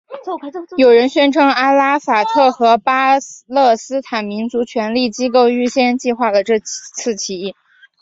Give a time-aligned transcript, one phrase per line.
[0.77, 7.53] 有人宣称阿拉法特和巴勒斯坦民族权力机构预先计划了这次起义。